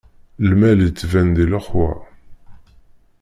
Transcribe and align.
Lmal 0.49 0.79
ittban 0.87 1.27
di 1.35 1.45
lexwa. 1.51 1.89